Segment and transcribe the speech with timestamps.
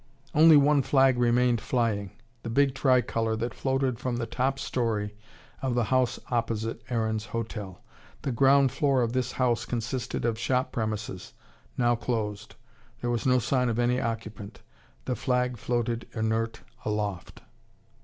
[0.33, 2.09] Only one flag remained flying
[2.41, 5.15] the big tricolour that floated from the top storey
[5.61, 7.83] of the house opposite Aaron's hotel.
[8.23, 11.33] The ground floor of this house consisted of shop premises
[11.77, 12.55] now closed.
[13.01, 14.63] There was no sign of any occupant.
[15.05, 17.43] The flag floated inert aloft.